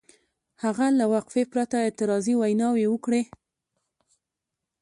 هغه 0.63 0.85
له 0.99 1.05
وقفې 1.13 1.43
پرته 1.51 1.75
اعتراضي 1.85 2.33
ویناوې 2.37 2.85
وکړې. 2.89 3.21